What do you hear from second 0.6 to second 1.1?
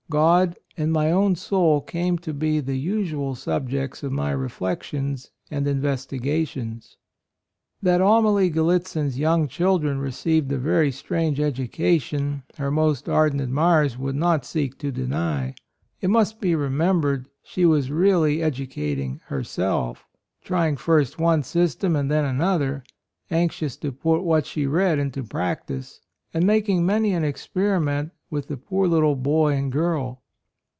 and my